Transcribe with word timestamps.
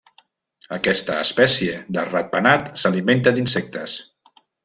Aquesta 0.77 1.17
espècie 1.25 1.75
de 1.97 2.05
ratpenat 2.07 2.73
s'alimenta 2.85 3.35
d'insectes. 3.37 3.97